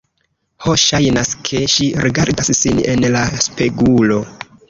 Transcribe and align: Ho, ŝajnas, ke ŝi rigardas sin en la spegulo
Ho, 0.67 0.71
ŝajnas, 0.83 1.33
ke 1.49 1.59
ŝi 1.75 1.87
rigardas 2.07 2.49
sin 2.63 2.81
en 2.95 3.07
la 3.17 3.23
spegulo 3.47 4.19